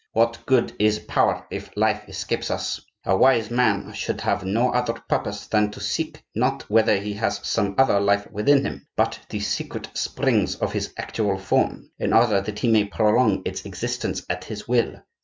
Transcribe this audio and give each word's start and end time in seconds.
What 0.13 0.39
good 0.47 0.73
is 0.79 0.97
power 0.97 1.45
if 1.51 1.69
life 1.77 2.09
escapes 2.09 2.49
us? 2.49 2.81
A 3.05 3.15
wise 3.15 3.51
man 3.51 3.93
should 3.93 4.19
have 4.21 4.43
no 4.43 4.71
other 4.73 4.93
purpose 4.93 5.45
than 5.45 5.69
to 5.69 5.79
seek, 5.79 6.23
not 6.33 6.67
whether 6.71 6.97
he 6.97 7.13
has 7.13 7.39
some 7.43 7.75
other 7.77 7.99
life 7.99 8.25
within 8.31 8.65
him, 8.65 8.87
but 8.95 9.19
the 9.29 9.39
secret 9.41 9.89
springs 9.93 10.55
of 10.55 10.73
his 10.73 10.91
actual 10.97 11.37
form, 11.37 11.91
in 11.99 12.13
order 12.13 12.41
that 12.41 12.57
he 12.57 12.67
may 12.67 12.85
prolong 12.85 13.43
its 13.45 13.63
existence 13.63 14.25
at 14.27 14.45
his 14.45 14.67
will. 14.67 15.03